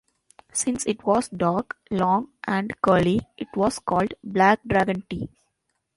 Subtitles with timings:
[0.51, 5.29] Since it was dark, long, and curly, it was called Black Dragon tea.